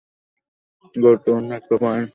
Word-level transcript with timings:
গুরুত্বপূর্ণ 0.95 1.49
একটা 1.51 1.75
পয়েন্ট। 1.81 2.09